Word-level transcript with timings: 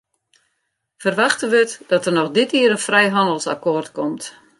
Ferwachte 1.01 1.49
wurdt 1.51 1.75
dat 1.91 2.03
der 2.05 2.13
noch 2.17 2.31
dit 2.37 2.49
jier 2.55 2.71
in 2.75 2.85
frijhannelsakkoart 2.87 3.89
komt. 3.97 4.23